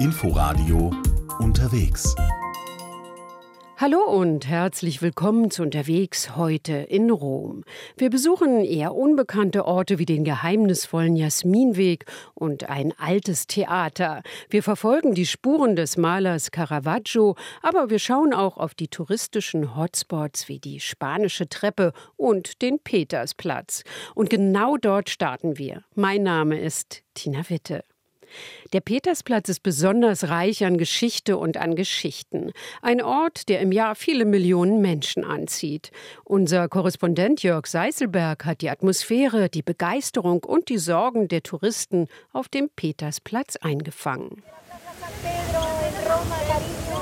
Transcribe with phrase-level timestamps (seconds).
[0.00, 0.92] Inforadio
[1.40, 2.14] unterwegs.
[3.78, 7.64] Hallo und herzlich willkommen zu Unterwegs heute in Rom.
[7.96, 14.22] Wir besuchen eher unbekannte Orte wie den geheimnisvollen Jasminweg und ein altes Theater.
[14.48, 20.48] Wir verfolgen die Spuren des Malers Caravaggio, aber wir schauen auch auf die touristischen Hotspots
[20.48, 23.82] wie die Spanische Treppe und den Petersplatz.
[24.14, 25.82] Und genau dort starten wir.
[25.96, 27.82] Mein Name ist Tina Witte.
[28.72, 32.52] Der Petersplatz ist besonders reich an Geschichte und an Geschichten.
[32.82, 35.90] Ein Ort, der im Jahr viele Millionen Menschen anzieht.
[36.24, 42.48] Unser Korrespondent Jörg Seiselberg hat die Atmosphäre, die Begeisterung und die Sorgen der Touristen auf
[42.48, 44.42] dem Petersplatz eingefangen.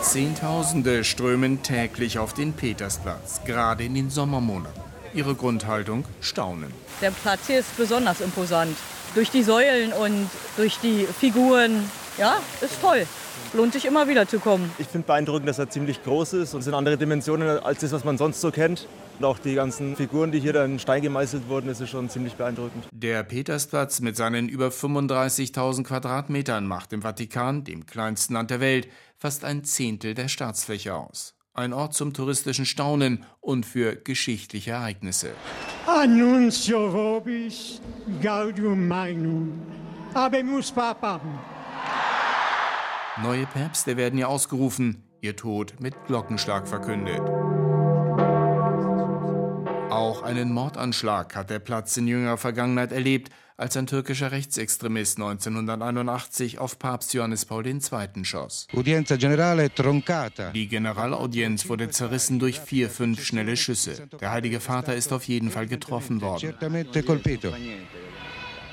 [0.03, 4.81] Zehntausende strömen täglich auf den Petersplatz, gerade in den Sommermonaten.
[5.15, 6.73] Ihre Grundhaltung Staunen.
[7.01, 8.77] Der Platz hier ist besonders imposant
[9.17, 11.91] durch die Säulen und durch die Figuren.
[12.19, 13.07] Ja, ist toll.
[13.55, 14.71] Lohnt sich immer wieder zu kommen.
[14.79, 17.93] Ich finde beeindruckend, dass er ziemlich groß ist und es sind andere Dimensionen als das,
[17.93, 18.87] was man sonst so kennt.
[19.19, 22.35] Und auch die ganzen Figuren, die hier dann in Stein gemeißelt wurden, ist schon ziemlich
[22.35, 22.85] beeindruckend.
[22.93, 28.89] Der Petersplatz mit seinen über 35.000 Quadratmetern macht im Vatikan, dem kleinsten Land der Welt,
[29.17, 31.36] fast ein Zehntel der Staatsfläche aus.
[31.57, 35.31] Ein Ort zum touristischen Staunen und für geschichtliche Ereignisse.
[35.87, 37.81] Annuncio vobis
[38.23, 39.63] gaudium magnum.
[40.15, 41.39] Habemus papam.
[43.23, 47.23] Neue Päpste werden hier ausgerufen, ihr Tod mit Glockenschlag verkündet.
[49.91, 56.59] Auch einen Mordanschlag hat der Platz in jüngerer Vergangenheit erlebt, als ein türkischer Rechtsextremist 1981
[56.59, 58.25] auf Papst Johannes Paul II.
[58.25, 58.67] schoss.
[60.55, 64.09] Die Generalaudienz wurde zerrissen durch vier, fünf schnelle Schüsse.
[64.21, 66.55] Der Heilige Vater ist auf jeden Fall getroffen worden.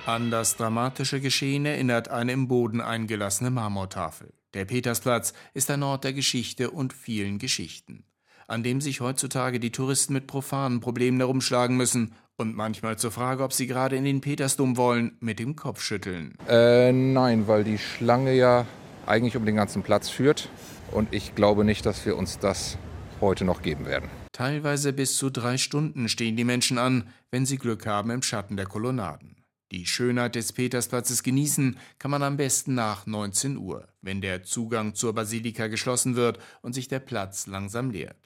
[0.06, 4.34] An das dramatische Geschehen erinnert eine im Boden eingelassene Marmortafel.
[4.54, 8.04] Der Petersplatz ist ein Ort der Geschichte und vielen Geschichten
[8.48, 13.44] an dem sich heutzutage die Touristen mit profanen Problemen herumschlagen müssen und manchmal zur Frage,
[13.44, 16.36] ob sie gerade in den Petersdom wollen, mit dem Kopf schütteln.
[16.48, 18.66] Äh, nein, weil die Schlange ja
[19.06, 20.50] eigentlich um den ganzen Platz führt
[20.92, 22.78] und ich glaube nicht, dass wir uns das
[23.22, 24.10] heute noch geben werden.
[24.32, 28.58] Teilweise bis zu drei Stunden stehen die Menschen an, wenn sie Glück haben im Schatten
[28.58, 29.36] der Kolonnaden.
[29.72, 34.94] Die Schönheit des Petersplatzes genießen kann man am besten nach 19 Uhr, wenn der Zugang
[34.94, 38.18] zur Basilika geschlossen wird und sich der Platz langsam leert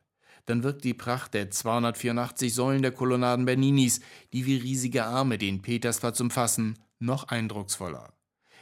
[0.47, 4.00] dann wirkt die Pracht der 284 Säulen der Kolonnaden Berninis,
[4.34, 8.13] die wie riesige Arme den Petersplatz umfassen, noch eindrucksvoller.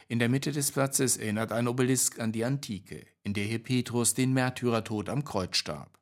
[0.08, 4.14] In der Mitte des Platzes erinnert ein Obelisk an die Antike, in der hier Petrus
[4.14, 5.98] den Märtyrertod am Kreuz starb.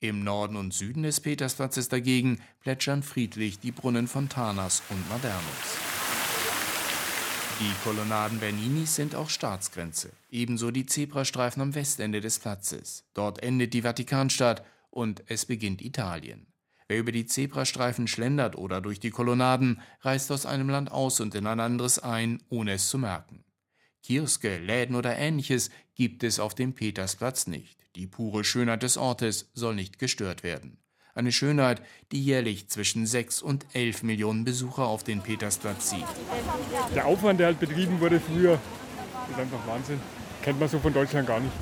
[0.00, 5.44] Im Norden und Süden des Petersplatzes dagegen plätschern friedlich die Brunnen Fontanas und Madernus.
[7.60, 13.04] Die Kolonnaden Berninis sind auch Staatsgrenze, ebenso die Zebrastreifen am Westende des Platzes.
[13.12, 16.46] Dort endet die Vatikanstadt und es beginnt Italien.
[16.88, 21.34] Wer über die Zebrastreifen schlendert oder durch die Kolonnaden, reist aus einem Land aus und
[21.36, 23.44] in ein anderes ein, ohne es zu merken.
[24.02, 27.78] Kioske, Läden oder ähnliches gibt es auf dem Petersplatz nicht.
[27.94, 30.78] Die pure Schönheit des Ortes soll nicht gestört werden.
[31.14, 36.04] Eine Schönheit, die jährlich zwischen 6 und 11 Millionen Besucher auf den Petersplatz zieht.
[36.94, 38.60] Der Aufwand, der halt betrieben wurde früher,
[39.30, 40.00] ist einfach Wahnsinn.
[40.42, 41.52] Kennt man so von Deutschland gar nicht.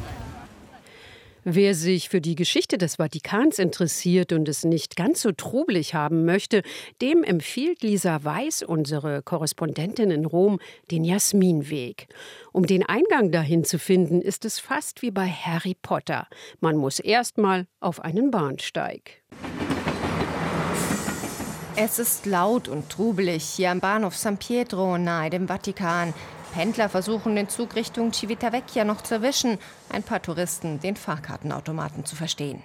[1.51, 6.27] Wer sich für die Geschichte des Vatikans interessiert und es nicht ganz so trubelig haben
[6.27, 6.61] möchte,
[7.01, 10.61] dem empfiehlt Lisa Weiß, unsere Korrespondentin in Rom,
[10.91, 12.09] den Jasminweg.
[12.53, 16.29] Um den Eingang dahin zu finden, ist es fast wie bei Harry Potter.
[16.61, 19.23] Man muss erstmal auf einen Bahnsteig.
[21.77, 26.13] Es ist laut und trubelig hier am Bahnhof San Pietro nahe dem Vatikan.
[26.53, 29.59] Pendler versuchen den Zug Richtung Civitavecchia noch zu erwischen,
[29.91, 32.63] ein paar Touristen den Fahrkartenautomaten zu verstehen.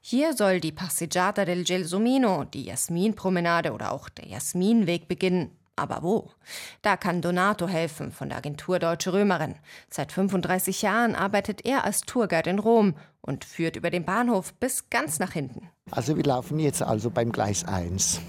[0.00, 5.56] Hier soll die Passeggiata del Gelsomino, die Jasminpromenade oder auch der Jasminweg beginnen.
[5.76, 6.30] Aber wo?
[6.82, 9.54] Da kann Donato helfen von der Agentur Deutsche Römerin.
[9.88, 14.90] Seit 35 Jahren arbeitet er als Tourguide in Rom und führt über den Bahnhof bis
[14.90, 15.70] ganz nach hinten.
[15.90, 18.20] Also wir laufen jetzt also beim Gleis 1.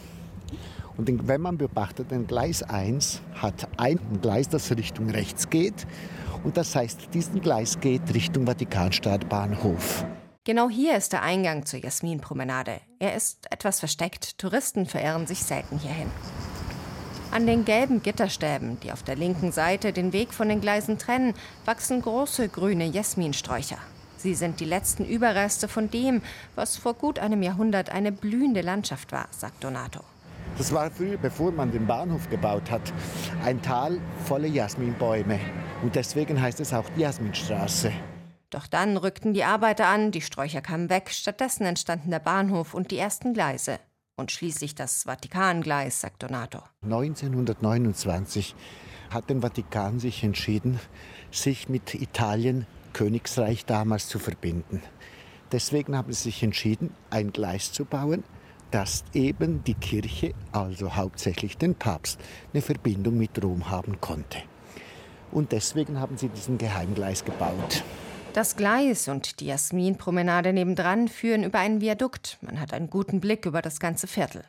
[1.01, 5.87] Und wenn man beobachtet, ein Gleis 1 hat ein Gleis, das Richtung rechts geht.
[6.43, 10.05] Und das heißt, diesen Gleis geht Richtung Vatikanstadtbahnhof.
[10.43, 12.81] Genau hier ist der Eingang zur Jasminpromenade.
[12.99, 14.37] Er ist etwas versteckt.
[14.37, 16.11] Touristen verirren sich selten hierhin.
[17.31, 21.33] An den gelben Gitterstäben, die auf der linken Seite den Weg von den Gleisen trennen,
[21.65, 23.79] wachsen große grüne Jasminsträucher.
[24.17, 26.21] Sie sind die letzten Überreste von dem,
[26.53, 30.01] was vor gut einem Jahrhundert eine blühende Landschaft war, sagt Donato.
[30.61, 32.93] Das war früher, bevor man den Bahnhof gebaut hat,
[33.43, 35.39] ein Tal voller Jasminbäume.
[35.81, 37.91] Und deswegen heißt es auch die Jasminstraße.
[38.51, 42.91] Doch dann rückten die Arbeiter an, die Sträucher kamen weg, stattdessen entstanden der Bahnhof und
[42.91, 43.79] die ersten Gleise.
[44.15, 46.59] Und schließlich das Vatikangleis, sagt Donato.
[46.83, 48.53] 1929
[49.09, 50.79] hat der Vatikan sich entschieden,
[51.31, 54.83] sich mit Italien, Königsreich damals, zu verbinden.
[55.51, 58.23] Deswegen haben sie sich entschieden, ein Gleis zu bauen,
[58.71, 62.19] dass eben die Kirche, also hauptsächlich den Papst,
[62.53, 64.39] eine Verbindung mit Rom haben konnte.
[65.31, 67.83] Und deswegen haben sie diesen Geheimgleis gebaut.
[68.33, 72.37] Das Gleis und die Jasminpromenade nebendran führen über einen Viadukt.
[72.41, 74.43] Man hat einen guten Blick über das ganze Viertel.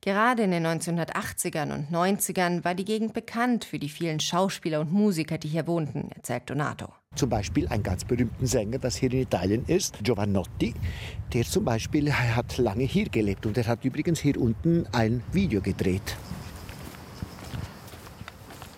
[0.00, 4.92] Gerade in den 1980ern und 90ern war die Gegend bekannt für die vielen Schauspieler und
[4.92, 6.88] Musiker, die hier wohnten, erzählt Donato.
[7.14, 10.74] Zum Beispiel einen ganz berühmten Sänger, das hier in Italien ist, Giovanotti.
[11.32, 15.60] Der zum Beispiel hat lange hier gelebt und er hat übrigens hier unten ein Video
[15.60, 16.16] gedreht.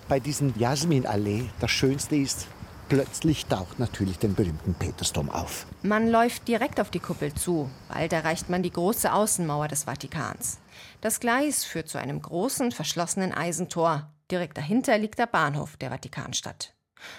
[0.09, 2.49] Bei diesem Jasminallee, das Schönste ist,
[2.93, 5.67] Plötzlich taucht natürlich den berühmten Petersdom auf.
[5.83, 7.71] Man läuft direkt auf die Kuppel zu.
[7.89, 10.59] Bald erreicht man die große Außenmauer des Vatikans.
[11.03, 14.15] Das Gleis führt zu einem großen, verschlossenen Eisentor.
[14.31, 16.77] Direkt dahinter liegt der Bahnhof der Vatikanstadt.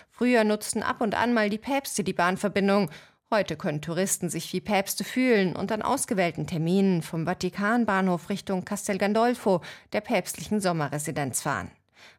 [0.09, 2.89] Früher nutzten ab und an mal die Päpste die Bahnverbindung.
[3.29, 8.97] Heute können Touristen sich wie Päpste fühlen und an ausgewählten Terminen vom Vatikanbahnhof Richtung Castel
[8.97, 9.59] Gandolfo,
[9.91, 11.69] der päpstlichen Sommerresidenz, fahren.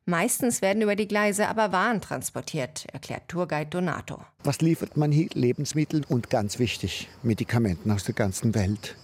[0.06, 4.20] Meistens werden über die Gleise aber Waren transportiert, erklärt Tourguide Donato.
[4.42, 5.28] Was liefert man hier?
[5.32, 8.96] Lebensmittel und ganz wichtig, Medikamenten aus der ganzen Welt.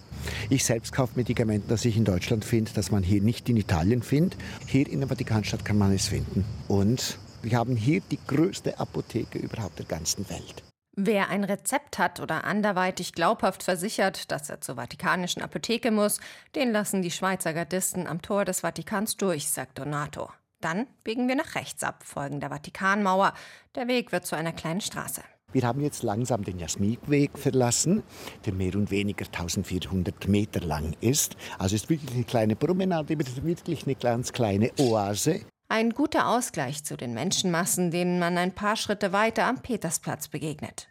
[0.49, 4.03] Ich selbst kaufe Medikamente, das ich in Deutschland finde, das man hier nicht in Italien
[4.03, 4.37] findet.
[4.67, 6.45] Hier in der Vatikanstadt kann man es finden.
[6.67, 10.63] Und wir haben hier die größte Apotheke überhaupt der ganzen Welt.
[10.93, 16.19] Wer ein Rezept hat oder anderweitig glaubhaft versichert, dass er zur Vatikanischen Apotheke muss,
[16.53, 20.29] den lassen die Schweizer Gardisten am Tor des Vatikans durch, sagt Donato.
[20.61, 23.33] Dann biegen wir nach rechts ab, folgen der Vatikanmauer.
[23.75, 25.21] Der Weg wird zu einer kleinen Straße.
[25.53, 28.03] Wir haben jetzt langsam den Jasminweg verlassen,
[28.45, 31.35] der mehr und weniger 1400 Meter lang ist.
[31.59, 35.41] Also ist wirklich eine kleine Promenade, wirklich eine ganz kleine Oase.
[35.67, 40.87] Ein guter Ausgleich zu den Menschenmassen, denen man ein paar Schritte weiter am Petersplatz begegnet.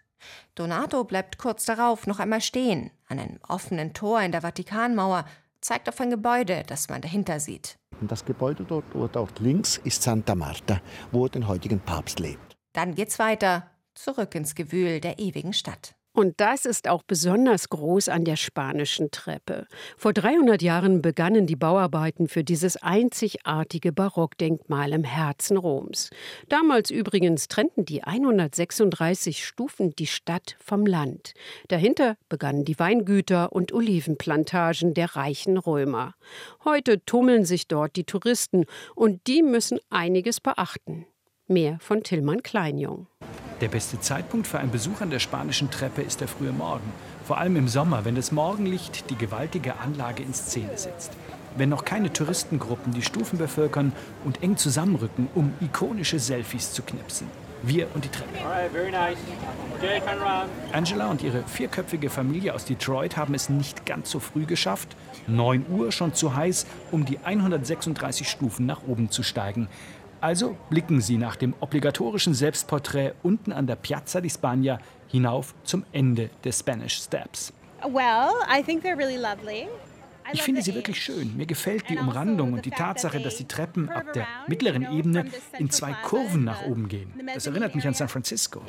[0.54, 5.24] Donato bleibt kurz darauf noch einmal stehen, an einem offenen Tor in der Vatikanmauer,
[5.62, 7.79] zeigt auf ein Gebäude, das man dahinter sieht.
[8.08, 10.80] Das Gebäude dort, dort links ist Santa Marta,
[11.12, 12.56] wo der heutigen Papst lebt.
[12.72, 15.94] Dann geht's weiter, zurück ins Gewühl der ewigen Stadt.
[16.20, 19.66] Und das ist auch besonders groß an der spanischen Treppe.
[19.96, 26.10] Vor 300 Jahren begannen die Bauarbeiten für dieses einzigartige Barockdenkmal im Herzen Roms.
[26.50, 31.32] Damals übrigens trennten die 136 Stufen die Stadt vom Land.
[31.68, 36.12] Dahinter begannen die Weingüter und Olivenplantagen der reichen Römer.
[36.66, 41.06] Heute tummeln sich dort die Touristen und die müssen einiges beachten.
[41.46, 43.06] Mehr von Tillmann Kleinjung.
[43.60, 46.92] Der beste Zeitpunkt für einen Besuch an der spanischen Treppe ist der frühe Morgen.
[47.26, 51.12] Vor allem im Sommer, wenn das Morgenlicht die gewaltige Anlage in Szene setzt.
[51.56, 53.92] Wenn noch keine Touristengruppen die Stufen bevölkern
[54.24, 57.26] und eng zusammenrücken, um ikonische Selfies zu knipsen.
[57.62, 58.38] Wir und die Treppe.
[60.72, 64.96] Angela und ihre vierköpfige Familie aus Detroit haben es nicht ganz so früh geschafft.
[65.26, 69.68] 9 Uhr schon zu heiß, um die 136 Stufen nach oben zu steigen.
[70.20, 74.78] Also blicken Sie nach dem obligatorischen Selbstporträt unten an der Piazza di Spagna
[75.08, 77.52] hinauf zum Ende des Spanish Steps.
[77.82, 79.66] Well, I think they're really lovely.
[80.32, 81.36] Ich finde sie wirklich schön.
[81.36, 85.26] Mir gefällt die also Umrandung und die Tatsache, dass die Treppen ab der mittleren Ebene
[85.58, 87.12] in zwei Kurven nach oben gehen.
[87.34, 88.62] Das erinnert mich an San Francisco.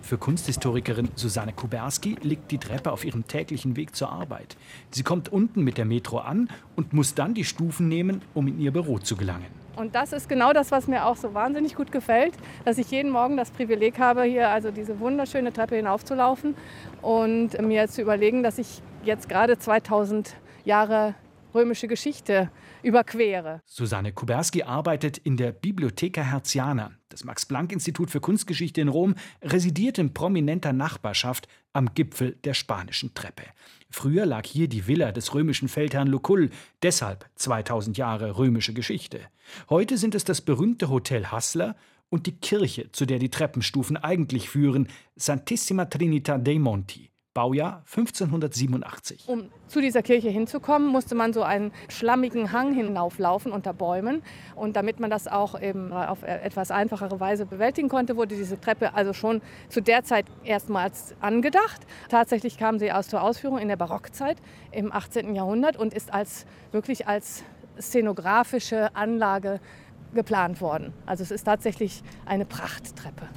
[0.00, 4.56] Für Kunsthistorikerin Susanne Kuberski liegt die Treppe auf ihrem täglichen Weg zur Arbeit.
[4.90, 8.58] Sie kommt unten mit der Metro an und muss dann die Stufen nehmen, um in
[8.58, 9.46] ihr Büro zu gelangen.
[9.76, 13.10] Und das ist genau das, was mir auch so wahnsinnig gut gefällt, dass ich jeden
[13.12, 16.56] Morgen das Privileg habe, hier also diese wunderschöne Treppe hinaufzulaufen
[17.00, 21.14] und mir zu überlegen, dass ich jetzt gerade 2000 Jahre
[21.54, 22.50] römische Geschichte
[22.88, 23.62] überquere.
[23.66, 26.90] Susanne Kuberski arbeitet in der Bibliotheca Herziana.
[27.10, 33.44] Das Max-Planck-Institut für Kunstgeschichte in Rom residiert in prominenter Nachbarschaft am Gipfel der spanischen Treppe.
[33.90, 36.50] Früher lag hier die Villa des römischen Feldherrn Lucull,
[36.82, 39.20] deshalb 2000 Jahre römische Geschichte.
[39.70, 41.76] Heute sind es das berühmte Hotel Hassler
[42.10, 47.10] und die Kirche, zu der die Treppenstufen eigentlich führen, Santissima Trinita dei Monti.
[47.38, 49.28] Baujahr 1587.
[49.28, 54.22] Um zu dieser Kirche hinzukommen, musste man so einen schlammigen Hang hinauflaufen unter Bäumen.
[54.56, 58.92] Und damit man das auch eben auf etwas einfachere Weise bewältigen konnte, wurde diese Treppe
[58.92, 61.86] also schon zu der Zeit erstmals angedacht.
[62.08, 64.38] Tatsächlich kam sie aus zur Ausführung in der Barockzeit
[64.72, 65.36] im 18.
[65.36, 67.44] Jahrhundert und ist als wirklich als
[67.78, 69.60] szenografische Anlage
[70.12, 70.92] geplant worden.
[71.06, 73.28] Also es ist tatsächlich eine Prachttreppe.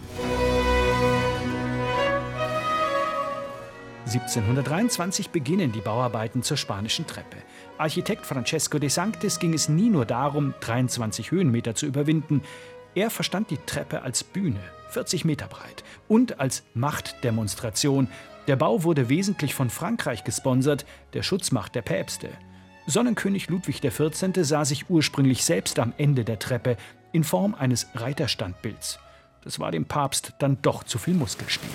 [4.05, 7.37] 1723 beginnen die Bauarbeiten zur spanischen Treppe.
[7.77, 12.41] Architekt Francesco de Sanctis ging es nie nur darum, 23 Höhenmeter zu überwinden.
[12.95, 18.07] Er verstand die Treppe als Bühne, 40 Meter breit, und als Machtdemonstration.
[18.47, 22.29] Der Bau wurde wesentlich von Frankreich gesponsert, der Schutzmacht der Päpste.
[22.87, 24.31] Sonnenkönig Ludwig XIV.
[24.41, 26.75] sah sich ursprünglich selbst am Ende der Treppe
[27.11, 28.99] in Form eines Reiterstandbilds.
[29.43, 31.69] Das war dem Papst dann doch zu viel Muskelspiel.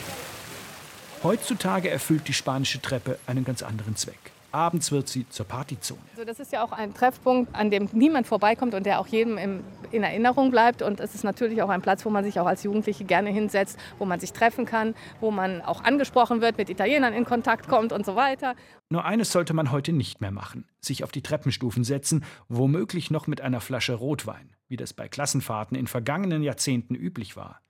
[1.23, 4.19] Heutzutage erfüllt die spanische Treppe einen ganz anderen Zweck.
[4.53, 6.01] Abends wird sie zur Partyzone.
[6.13, 9.37] Also das ist ja auch ein Treffpunkt, an dem niemand vorbeikommt und der auch jedem
[9.37, 10.81] im, in Erinnerung bleibt.
[10.83, 13.79] Und es ist natürlich auch ein Platz, wo man sich auch als Jugendliche gerne hinsetzt,
[13.99, 17.93] wo man sich treffen kann, wo man auch angesprochen wird, mit Italienern in Kontakt kommt
[17.93, 18.55] und so weiter.
[18.89, 23.27] Nur eines sollte man heute nicht mehr machen: sich auf die Treppenstufen setzen, womöglich noch
[23.27, 27.61] mit einer Flasche Rotwein, wie das bei Klassenfahrten in vergangenen Jahrzehnten üblich war.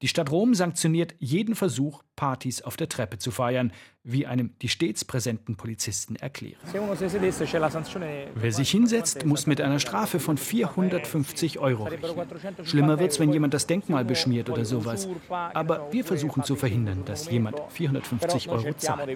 [0.00, 3.72] Die Stadt Rom sanktioniert jeden Versuch, Partys auf der Treppe zu feiern,
[4.02, 6.60] wie einem die stets präsenten Polizisten erklären.
[8.34, 12.26] Wer sich hinsetzt, muss mit einer Strafe von 450 Euro rechnen.
[12.64, 15.08] Schlimmer wird's, wenn jemand das Denkmal beschmiert oder sowas.
[15.28, 19.08] Aber wir versuchen zu verhindern, dass jemand 450 Euro zahlt.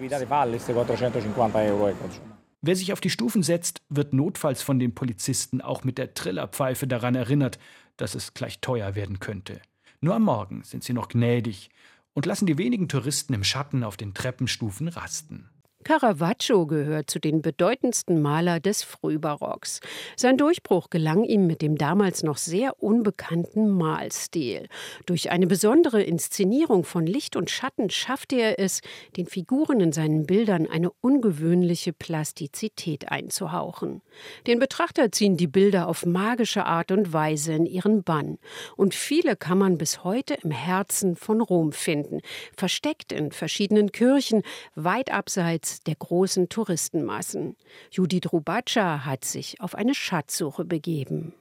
[2.61, 6.87] Wer sich auf die Stufen setzt, wird notfalls von den Polizisten auch mit der Trillerpfeife
[6.87, 7.59] daran erinnert,
[7.97, 9.61] dass es gleich teuer werden könnte.
[10.01, 11.69] Nur am Morgen sind sie noch gnädig
[12.13, 15.49] und lassen die wenigen Touristen im Schatten auf den Treppenstufen rasten.
[15.87, 19.79] Caravaggio gehört zu den bedeutendsten Maler des Frühbarocks.
[20.17, 24.67] Sein Durchbruch gelang ihm mit dem damals noch sehr unbekannten Malstil.
[25.05, 28.81] Durch eine besondere Inszenierung von Licht und Schatten schaffte er es,
[29.15, 34.01] den Figuren in seinen Bildern eine ungewöhnliche Plastizität einzuhauchen.
[34.45, 38.39] Den Betrachter ziehen die Bilder auf magische Art und Weise in ihren Bann.
[38.75, 42.19] Und viele kann man bis heute im Herzen von Rom finden,
[42.57, 44.41] versteckt in verschiedenen Kirchen,
[44.75, 47.55] weit abseits der großen Touristenmassen.
[47.91, 51.33] Judith Rubatscha hat sich auf eine Schatzsuche begeben.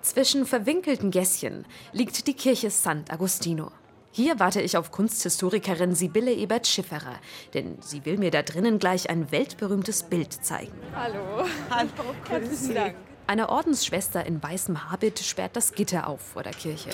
[0.00, 3.70] Zwischen verwinkelten Gässchen liegt die Kirche Sant'Agostino.
[4.10, 7.20] Hier warte ich auf Kunsthistorikerin Sibylle Ebert-Schifferer,
[7.54, 10.72] denn sie will mir da drinnen gleich ein weltberühmtes Bild zeigen.
[10.94, 11.46] Hallo.
[11.70, 11.90] Hallo,
[12.24, 12.96] grüß Dank.
[13.26, 16.90] Eine Ordensschwester in weißem Habit sperrt das Gitter auf vor der Kirche.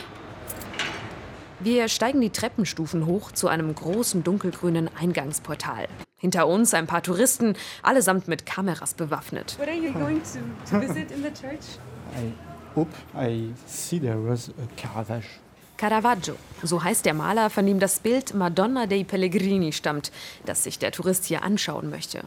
[1.61, 5.87] Wir steigen die Treppenstufen hoch zu einem großen dunkelgrünen Eingangsportal.
[6.19, 9.57] Hinter uns ein paar Touristen, allesamt mit Kameras bewaffnet.
[9.59, 11.79] What are you going to, to visit in the church?
[12.17, 12.33] I
[12.75, 15.29] hope I see there was a Caravaggio.
[15.77, 20.13] Caravaggio, so heißt der Maler, von dem das Bild Madonna dei Pellegrini stammt,
[20.47, 22.25] das sich der Tourist hier anschauen möchte.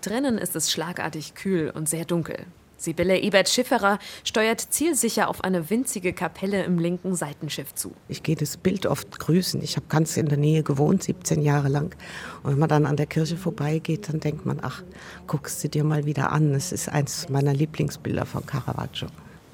[0.00, 2.46] Drinnen ist es schlagartig kühl und sehr dunkel.
[2.84, 7.92] Sibylle Ebert-Schifferer steuert zielsicher auf eine winzige Kapelle im linken Seitenschiff zu.
[8.08, 9.62] Ich gehe das Bild oft grüßen.
[9.62, 11.96] Ich habe ganz in der Nähe gewohnt, 17 Jahre lang.
[12.42, 14.82] Und wenn man dann an der Kirche vorbeigeht, dann denkt man, ach,
[15.26, 16.54] guckst du dir mal wieder an.
[16.54, 19.08] Es ist eins meiner Lieblingsbilder von Caravaggio.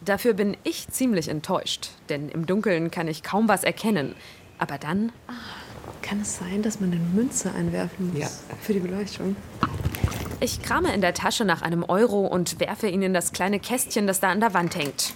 [0.05, 4.15] Dafür bin ich ziemlich enttäuscht, denn im Dunkeln kann ich kaum was erkennen.
[4.59, 5.13] Aber dann.
[5.27, 5.33] Ah,
[6.03, 8.29] kann es sein, dass man eine Münze einwerfen muss Ja.
[8.61, 9.37] für die Beleuchtung?
[10.41, 14.07] Ich krame in der Tasche nach einem Euro und werfe ihn in das kleine Kästchen,
[14.07, 15.15] das da an der Wand hängt.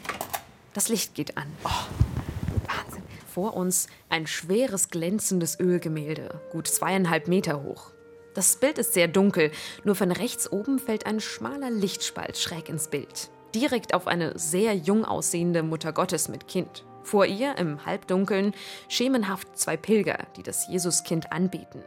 [0.75, 1.47] Das Licht geht an.
[1.65, 3.03] Oh, Wahnsinn.
[3.33, 7.93] Vor uns ein schweres, glänzendes Ölgemälde, gut zweieinhalb Meter hoch.
[8.35, 9.51] Das Bild ist sehr dunkel,
[9.85, 13.31] nur von rechts oben fällt ein schmaler Lichtspalt schräg ins Bild.
[13.55, 16.85] Direkt auf eine sehr jung aussehende Mutter Gottes mit Kind.
[17.05, 18.55] Vor ihr, im Halbdunkeln,
[18.89, 21.85] schemenhaft zwei Pilger, die das Jesuskind anbeten.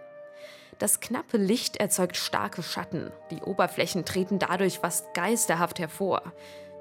[0.79, 3.11] Das knappe Licht erzeugt starke Schatten.
[3.31, 6.21] Die Oberflächen treten dadurch fast geisterhaft hervor.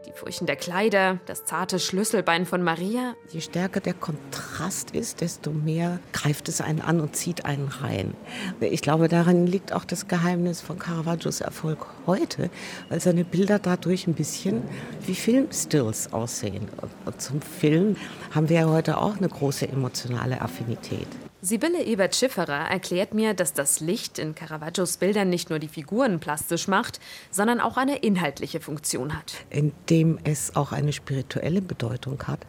[0.06, 3.14] Die Furchen der Kleider, das zarte Schlüsselbein von Maria.
[3.30, 8.14] Je stärker der Kontrast ist, desto mehr greift es einen an und zieht einen rein.
[8.60, 12.50] Ich glaube, darin liegt auch das Geheimnis von Caravaggios Erfolg heute,
[12.88, 14.62] weil seine Bilder dadurch ein bisschen
[15.04, 16.68] wie Filmstills aussehen.
[17.04, 17.96] Und zum Film
[18.30, 21.08] haben wir heute auch eine große emotionale Affinität.
[21.46, 26.66] Sibylle Ebert-Schifferer erklärt mir, dass das Licht in Caravaggios Bildern nicht nur die Figuren plastisch
[26.66, 26.98] macht,
[27.30, 29.32] sondern auch eine inhaltliche Funktion hat.
[29.50, 32.40] indem es auch eine spirituelle Bedeutung hat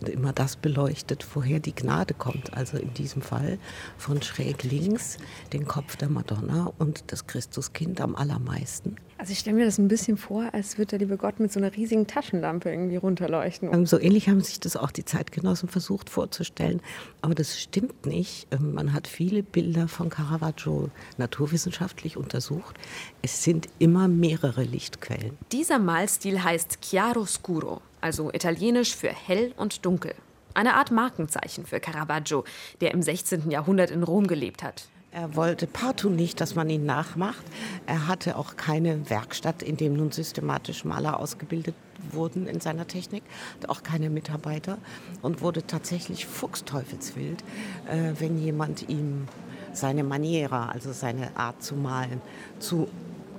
[0.00, 2.54] und immer das beleuchtet, woher die Gnade kommt.
[2.54, 3.58] Also in diesem Fall
[3.98, 5.18] von schräg links
[5.52, 8.96] den Kopf der Madonna und das Christuskind am allermeisten.
[9.18, 11.58] Also ich stelle mir das ein bisschen vor, als würde der liebe Gott mit so
[11.58, 13.72] einer riesigen Taschenlampe irgendwie runterleuchten.
[13.72, 16.82] Ähm, so ähnlich haben sich das auch die Zeitgenossen versucht vorzustellen.
[17.22, 18.46] Aber das stimmt nicht.
[18.50, 22.76] Ähm, man hat viele Bilder von Caravaggio naturwissenschaftlich untersucht.
[23.22, 25.38] Es sind immer mehrere Lichtquellen.
[25.50, 30.14] Dieser Malstil heißt Chiaroscuro, also italienisch für hell und dunkel.
[30.52, 32.44] Eine Art Markenzeichen für Caravaggio,
[32.80, 33.50] der im 16.
[33.50, 34.88] Jahrhundert in Rom gelebt hat.
[35.16, 37.42] Er wollte partout nicht, dass man ihn nachmacht.
[37.86, 41.74] Er hatte auch keine Werkstatt, in dem nun systematisch Maler ausgebildet
[42.10, 43.22] wurden in seiner Technik,
[43.66, 44.76] auch keine Mitarbeiter
[45.22, 47.42] und wurde tatsächlich fuchsteufelswild,
[47.88, 49.26] äh, wenn jemand ihm
[49.72, 52.20] seine Maniera, also seine Art zu malen,
[52.58, 52.86] zu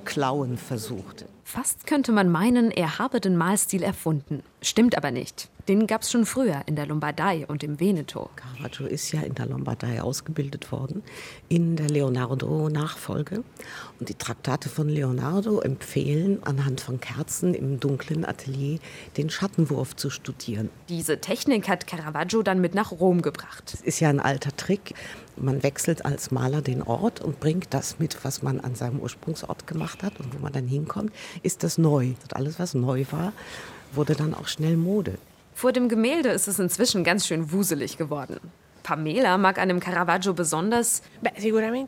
[0.04, 1.28] klauen versuchte.
[1.44, 4.42] Fast könnte man meinen, er habe den Malstil erfunden.
[4.64, 5.48] Stimmt aber nicht.
[5.68, 8.30] Den gab es schon früher in der Lombardei und im Veneto.
[8.38, 11.04] Caravaggio ist ja in der Lombardei ausgebildet worden,
[11.50, 13.44] in der Leonardo-Nachfolge.
[14.00, 18.80] Und die Traktate von Leonardo empfehlen, anhand von Kerzen im dunklen Atelier
[19.18, 20.70] den Schattenwurf zu studieren.
[20.88, 23.74] Diese Technik hat Caravaggio dann mit nach Rom gebracht.
[23.74, 24.94] Das ist ja ein alter Trick.
[25.36, 29.68] Man wechselt als Maler den Ort und bringt das mit, was man an seinem Ursprungsort
[29.68, 31.12] gemacht hat und wo man dann hinkommt,
[31.44, 32.14] ist das neu.
[32.32, 33.34] Alles, was neu war,
[33.92, 35.18] wurde dann auch schnell Mode.
[35.58, 38.40] Vor dem Gemälde ist es inzwischen ganz schön wuselig geworden.
[38.84, 41.02] Pamela mag an dem Caravaggio besonders,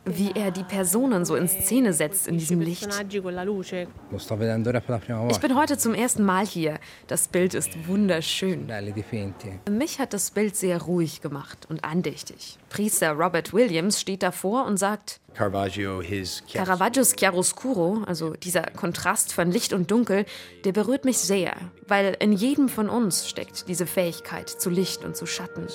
[0.05, 2.89] wie er die Personen so in Szene setzt in diesem Licht.
[5.29, 6.79] Ich bin heute zum ersten Mal hier.
[7.05, 8.67] Das Bild ist wunderschön.
[9.69, 12.57] Mich hat das Bild sehr ruhig gemacht und andächtig.
[12.69, 16.01] Priester Robert Williams steht davor und sagt, Caravaggio,
[16.53, 20.25] Caravaggios Chiaroscuro, also dieser Kontrast von Licht und Dunkel,
[20.63, 21.55] der berührt mich sehr,
[21.87, 25.67] weil in jedem von uns steckt diese Fähigkeit zu Licht und zu Schatten.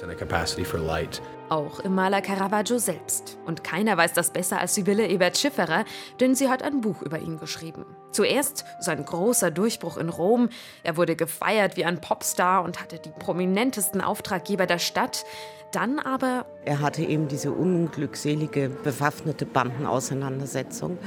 [1.51, 3.39] Auch im Maler Caravaggio selbst.
[3.45, 5.85] Und keiner weiß das besser als Sibylle Ebert Schifferer,
[6.19, 7.85] denn sie hat ein Buch über ihn geschrieben.
[8.13, 10.49] Zuerst sein großer Durchbruch in Rom.
[10.83, 15.25] Er wurde gefeiert wie ein Popstar und hatte die prominentesten Auftraggeber der Stadt.
[15.71, 16.47] Dann aber.
[16.65, 20.99] Er hatte eben diese unglückselige bewaffnete Bandenauseinandersetzung,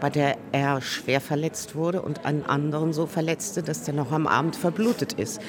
[0.00, 4.26] bei der er schwer verletzt wurde und einen anderen so verletzte, dass der noch am
[4.26, 5.40] Abend verblutet ist.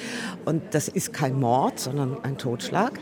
[0.44, 2.92] Und das ist kein Mord, sondern ein Totschlag.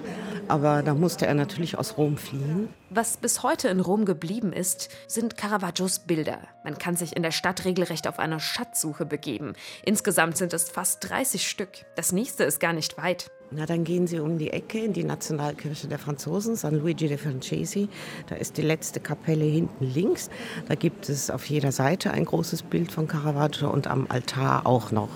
[0.49, 2.69] Aber da musste er natürlich aus Rom fliehen.
[2.91, 6.39] Was bis heute in Rom geblieben ist, sind Caravaggios Bilder.
[6.65, 9.55] Man kann sich in der Stadt regelrecht auf eine Schatzsuche begeben.
[9.85, 11.71] Insgesamt sind es fast 30 Stück.
[11.97, 13.31] Das nächste ist gar nicht weit.
[13.51, 17.17] Na, dann gehen Sie um die Ecke in die Nationalkirche der Franzosen, San Luigi de
[17.17, 17.89] Francesi.
[18.29, 20.31] Da ist die letzte Kapelle hinten links.
[20.69, 24.91] Da gibt es auf jeder Seite ein großes Bild von Caravaggio und am Altar auch
[24.91, 25.11] noch.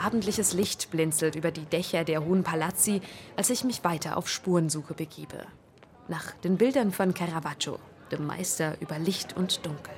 [0.00, 3.02] Abendliches Licht blinzelt über die Dächer der hohen Palazzi,
[3.36, 5.44] als ich mich weiter auf Spurensuche begebe.
[6.08, 7.78] Nach den Bildern von Caravaggio,
[8.10, 9.92] dem Meister über Licht und Dunkel.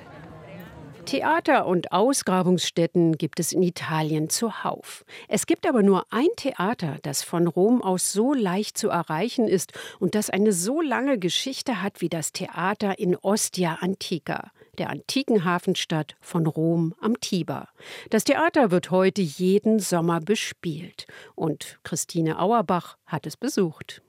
[1.05, 5.05] Theater und Ausgrabungsstätten gibt es in Italien zuhauf.
[5.27, 9.73] Es gibt aber nur ein Theater, das von Rom aus so leicht zu erreichen ist
[9.99, 15.45] und das eine so lange Geschichte hat wie das Theater in Ostia Antica, der antiken
[15.45, 17.69] Hafenstadt von Rom am Tiber.
[18.09, 24.01] Das Theater wird heute jeden Sommer bespielt und Christine Auerbach hat es besucht.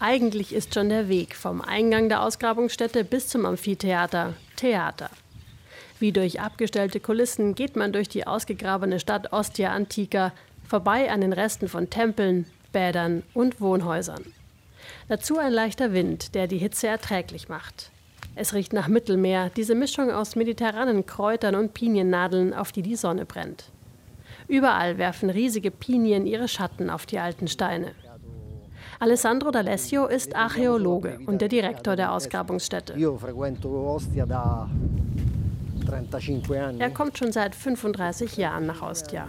[0.00, 5.10] Eigentlich ist schon der Weg vom Eingang der Ausgrabungsstätte bis zum Amphitheater Theater.
[5.98, 10.32] Wie durch abgestellte Kulissen geht man durch die ausgegrabene Stadt Ostia Antica
[10.68, 14.32] vorbei an den Resten von Tempeln, Bädern und Wohnhäusern.
[15.08, 17.90] Dazu ein leichter Wind, der die Hitze erträglich macht.
[18.40, 23.24] Es riecht nach Mittelmeer, diese Mischung aus mediterranen Kräutern und Piniennadeln, auf die die Sonne
[23.26, 23.72] brennt.
[24.46, 27.90] Überall werfen riesige Pinien ihre Schatten auf die alten Steine.
[29.00, 32.94] Alessandro D'Alessio ist Archäologe und der Direktor der Ausgrabungsstätte.
[36.78, 39.26] Er kommt schon seit 35 Jahren nach Ostia.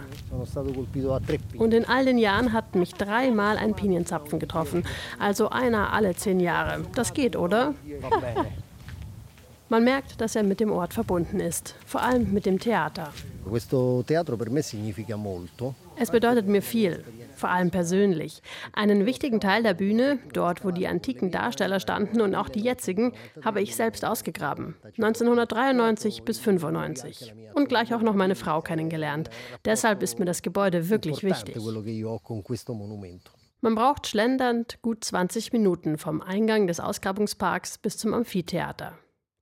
[1.58, 4.84] Und in all den Jahren hat mich dreimal ein Pinienzapfen getroffen.
[5.18, 6.84] Also einer alle zehn Jahre.
[6.94, 7.74] Das geht, oder?
[9.70, 13.12] Man merkt, dass er mit dem Ort verbunden ist, vor allem mit dem Theater.
[15.96, 17.04] Es bedeutet mir viel,
[17.36, 18.42] vor allem persönlich.
[18.72, 23.12] Einen wichtigen Teil der Bühne, dort wo die antiken Darsteller standen und auch die jetzigen,
[23.44, 24.74] habe ich selbst ausgegraben.
[24.98, 27.32] 1993 bis 95.
[27.54, 29.30] Und gleich auch noch meine Frau kennengelernt.
[29.64, 31.56] Deshalb ist mir das Gebäude wirklich wichtig.
[33.60, 38.98] Man braucht schlendernd gut 20 Minuten vom Eingang des Ausgrabungsparks bis zum Amphitheater.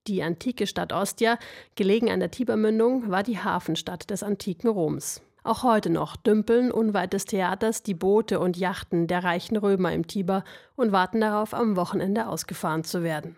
[0.09, 1.39] Die antike Stadt Ostia,
[1.75, 5.21] gelegen an der Tibermündung, war die Hafenstadt des antiken Roms.
[5.45, 10.07] Auch heute noch dümpeln unweit des Theaters die Boote und Yachten der reichen Römer im
[10.07, 10.45] Tiber
[10.77, 13.37] und warten darauf, am Wochenende ausgefahren zu werden.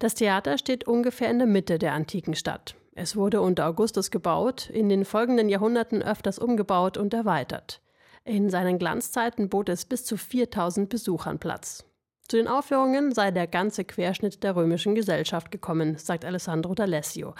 [0.00, 2.74] Das Theater steht ungefähr in der Mitte der antiken Stadt.
[2.96, 7.80] Es wurde unter Augustus gebaut, in den folgenden Jahrhunderten öfters umgebaut und erweitert.
[8.24, 11.84] In seinen Glanzzeiten bot es bis zu 4000 Besuchern Platz.
[12.30, 17.34] Zu den Aufführungen sei der ganze Querschnitt der römischen Gesellschaft gekommen, sagt Alessandro D'Alessio.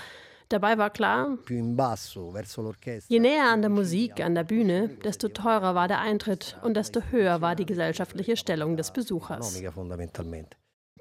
[0.48, 6.00] Dabei war klar, je näher an der Musik, an der Bühne, desto teurer war der
[6.00, 9.62] Eintritt und desto höher war die gesellschaftliche Stellung des Besuchers.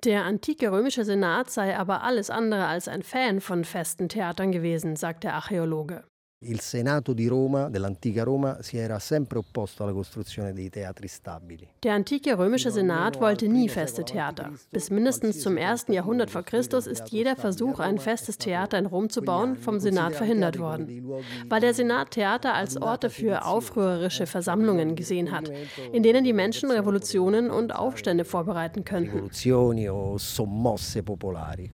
[0.04, 4.98] Der antike römische Senat sei aber alles andere als ein Fan von festen Theatern gewesen,
[4.98, 6.04] sagt der Archäologe.
[6.42, 11.68] Il Senato di Roma, dell'antica Roma, si era sempre opposto alla costruzione dei teatri stabili.
[11.80, 14.54] Der antike römische Senat wollte nie feste Theater.
[14.72, 19.10] Bis mindestens zum ersten Jahrhundert vor Christus ist jeder Versuch, ein festes Theater in Rom
[19.10, 21.12] zu bauen, vom Senat verhindert worden.
[21.50, 25.52] Weil der Senat Theater als Orte für aufrührerische Versammlungen gesehen hat,
[25.92, 29.30] in denen die Menschen Revolutionen und Aufstände vorbereiten könnten.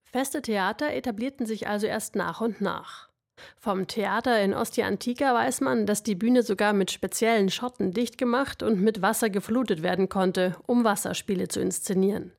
[0.05, 3.12] Feste Theater etablierten sich also erst nach und nach.
[3.59, 8.19] Vom Theater in Ostia Antica weiß man, dass die Bühne sogar mit speziellen Schotten dicht
[8.19, 12.33] gemacht und mit Wasser geflutet werden konnte, um Wasserspiele zu inszenieren.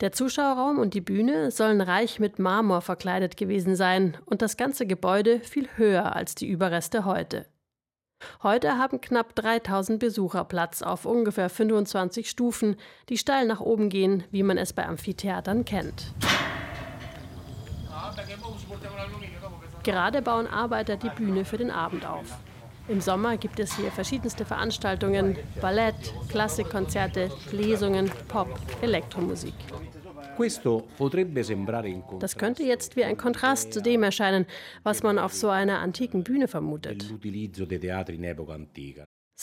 [0.00, 4.86] Der Zuschauerraum und die Bühne sollen reich mit Marmor verkleidet gewesen sein und das ganze
[4.86, 7.46] Gebäude viel höher als die Überreste heute.
[8.42, 12.76] Heute haben knapp 3000 Besucher Platz auf ungefähr 25 Stufen,
[13.08, 16.12] die steil nach oben gehen, wie man es bei Amphitheatern kennt.
[19.82, 22.38] Gerade bauen Arbeiter die Bühne für den Abend auf.
[22.88, 28.48] Im Sommer gibt es hier verschiedenste Veranstaltungen, Ballett, Klassikkonzerte, Lesungen, Pop,
[28.80, 29.54] Elektromusik.
[32.18, 34.46] Das könnte jetzt wie ein Kontrast zu dem erscheinen,
[34.82, 37.04] was man auf so einer antiken Bühne vermutet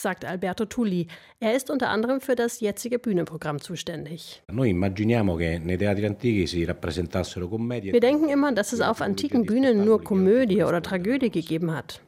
[0.01, 1.07] sagt Alberto Tulli.
[1.39, 4.41] Er ist unter anderem für das jetzige Bühnenprogramm zuständig.
[4.47, 4.63] Wir
[7.99, 12.01] denken immer, dass es auf antiken Bühnen nur Komödie oder Tragödie gegeben hat.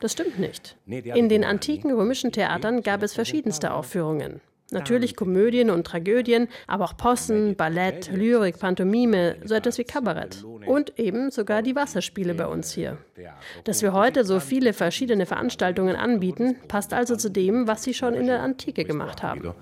[0.00, 0.76] Das stimmt nicht.
[0.86, 4.40] In den antiken römischen Theatern gab es verschiedenste Aufführungen.
[4.70, 10.44] Natürlich Komödien und Tragödien, aber auch Possen, Ballett, Lyrik, Pantomime, so etwas wie Kabarett.
[10.66, 12.98] Und eben sogar die Wasserspiele bei uns hier.
[13.64, 18.12] Dass wir heute so viele verschiedene Veranstaltungen anbieten, passt also zu dem, was sie schon
[18.12, 19.54] in der Antike gemacht haben.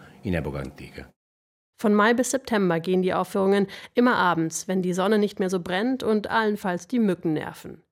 [1.78, 5.60] Von Mai bis September gehen die Aufführungen immer abends, wenn die Sonne nicht mehr so
[5.60, 7.82] brennt und allenfalls die Mücken nerven.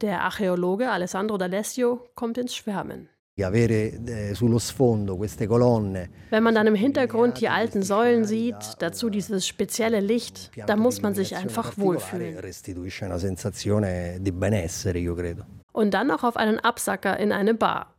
[0.00, 3.08] Der Archäologe Alessandro D'Alessio kommt ins Schwärmen.
[3.34, 3.44] Eh,
[6.30, 11.00] Wenn man dann im Hintergrund die alten Säulen sieht, dazu dieses spezielle Licht, da muss
[11.00, 12.38] man sich einfach wohlfühlen.
[15.72, 17.94] Und dann noch auf einen Absacker in eine Bar.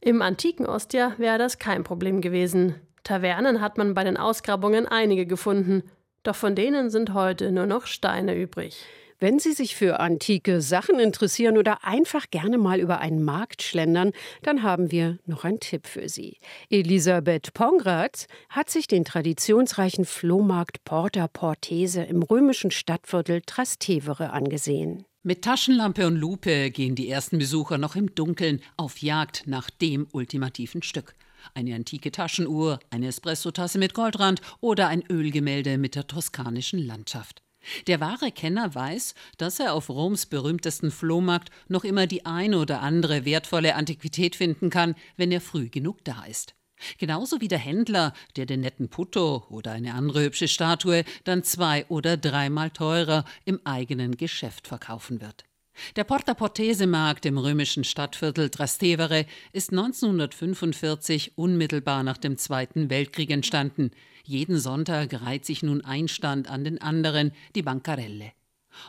[0.00, 2.74] Im antiken Ostia wäre das kein Problem gewesen.
[3.04, 5.82] Tavernen hat man bei den Ausgrabungen einige gefunden,
[6.24, 8.84] doch von denen sind heute nur noch Steine übrig.
[9.20, 14.12] Wenn Sie sich für antike Sachen interessieren oder einfach gerne mal über einen Markt schlendern,
[14.42, 16.38] dann haben wir noch einen Tipp für Sie.
[16.68, 25.04] Elisabeth Pongratz hat sich den traditionsreichen Flohmarkt Porta Portese im römischen Stadtviertel Trastevere angesehen.
[25.22, 30.06] Mit Taschenlampe und Lupe gehen die ersten Besucher noch im Dunkeln auf Jagd nach dem
[30.12, 31.14] ultimativen Stück.
[31.54, 37.43] Eine antike Taschenuhr, eine Espressotasse mit Goldrand oder ein Ölgemälde mit der toskanischen Landschaft.
[37.86, 42.80] Der wahre Kenner weiß, dass er auf Roms berühmtesten Flohmarkt noch immer die eine oder
[42.80, 46.54] andere wertvolle Antiquität finden kann, wenn er früh genug da ist.
[46.98, 51.86] Genauso wie der Händler, der den netten Putto oder eine andere hübsche Statue dann zwei
[51.88, 55.44] oder dreimal teurer im eigenen Geschäft verkaufen wird.
[55.96, 63.30] Der Porta Portese Markt im römischen Stadtviertel Trastevere ist 1945 unmittelbar nach dem Zweiten Weltkrieg
[63.30, 63.90] entstanden.
[64.26, 68.32] Jeden Sonntag reiht sich nun ein Stand an den anderen, die Bankarelle.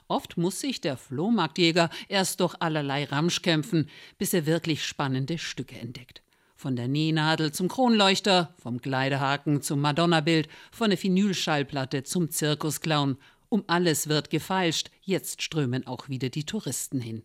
[0.08, 5.78] Oft muss sich der Flohmarktjäger erst durch allerlei Ramsch kämpfen, bis er wirklich spannende Stücke
[5.78, 6.22] entdeckt.
[6.56, 13.18] Von der Nähnadel zum Kronleuchter, vom Kleiderhaken zum Madonnabild, von der Vinylschallplatte zum Zirkusclown.
[13.50, 17.24] Um alles wird gefeilscht, jetzt strömen auch wieder die Touristen hin.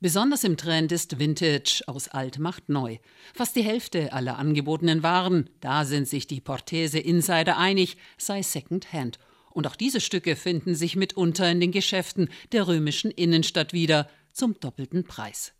[0.00, 2.98] Besonders im Trend ist Vintage aus alt macht neu.
[3.34, 9.18] Fast die Hälfte aller angebotenen Waren, da sind sich die Portese Insider einig, sei Second-Hand.
[9.50, 14.58] Und auch diese Stücke finden sich mitunter in den Geschäften der römischen Innenstadt wieder zum
[14.60, 15.52] doppelten Preis.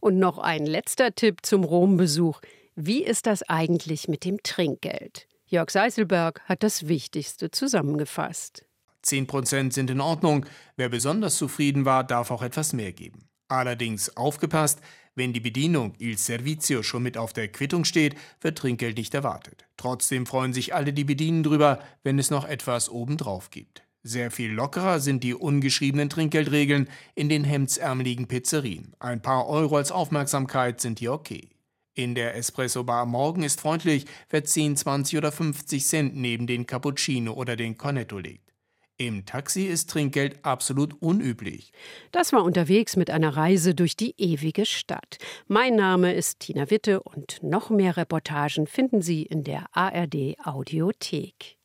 [0.00, 2.40] Und noch ein letzter Tipp zum Rombesuch.
[2.76, 5.26] Wie ist das eigentlich mit dem Trinkgeld?
[5.46, 8.64] Jörg Seiselberg hat das Wichtigste zusammengefasst.
[9.02, 10.46] Zehn Prozent sind in Ordnung.
[10.76, 13.28] Wer besonders zufrieden war, darf auch etwas mehr geben.
[13.48, 14.80] Allerdings aufgepasst,
[15.14, 19.66] wenn die Bedienung Il Servizio schon mit auf der Quittung steht, wird Trinkgeld nicht erwartet.
[19.76, 23.84] Trotzdem freuen sich alle, die bedienen drüber, wenn es noch etwas obendrauf gibt.
[24.02, 28.94] Sehr viel lockerer sind die ungeschriebenen Trinkgeldregeln in den hemdsärmeligen Pizzerien.
[28.98, 31.48] Ein paar Euro als Aufmerksamkeit sind hier okay.
[31.94, 36.66] In der Espresso-Bar am Morgen ist freundlich, wer 10, 20 oder 50 Cent neben den
[36.66, 38.53] Cappuccino oder den Cornetto legt.
[38.96, 41.72] Im Taxi ist Trinkgeld absolut unüblich.
[42.12, 45.18] Das war unterwegs mit einer Reise durch die ewige Stadt.
[45.48, 51.56] Mein Name ist Tina Witte und noch mehr Reportagen finden Sie in der ARD Audiothek.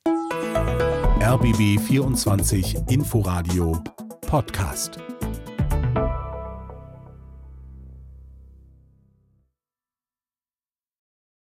[1.21, 3.83] RBB 24 Inforadio
[4.21, 4.97] Podcast.